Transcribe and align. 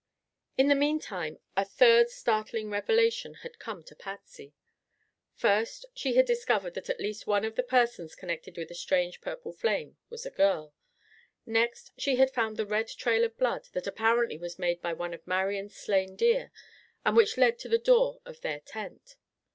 In 0.57 0.67
the 0.67 0.73
meantime 0.73 1.37
a 1.55 1.63
third 1.63 2.09
startling 2.09 2.71
revelation 2.71 3.35
had 3.43 3.59
come 3.59 3.83
to 3.83 3.95
Patsy. 3.95 4.55
First 5.35 5.85
she 5.93 6.15
had 6.15 6.25
discovered 6.25 6.73
that 6.73 6.89
at 6.89 6.99
least 6.99 7.27
one 7.27 7.45
of 7.45 7.53
the 7.53 7.61
persons 7.61 8.15
connected 8.15 8.57
with 8.57 8.69
the 8.69 8.73
strange 8.73 9.21
purple 9.21 9.53
flame 9.53 9.97
was 10.09 10.25
a 10.25 10.31
girl. 10.31 10.73
Next 11.45 11.91
she 11.99 12.15
had 12.15 12.33
found 12.33 12.57
the 12.57 12.65
red 12.65 12.87
trail 12.87 13.23
of 13.23 13.37
blood 13.37 13.67
that 13.73 13.85
apparently 13.85 14.39
was 14.39 14.57
made 14.57 14.81
by 14.81 14.91
one 14.93 15.13
of 15.13 15.27
Marian's 15.27 15.75
slain 15.75 16.15
deer, 16.15 16.51
and 17.05 17.15
which 17.15 17.37
led 17.37 17.59
to 17.59 17.69
the 17.69 17.77
door 17.77 18.21
of 18.25 18.41
their 18.41 18.61
tent. 18.61 19.17